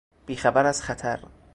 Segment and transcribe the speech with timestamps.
[0.25, 1.19] بی خبر از خطر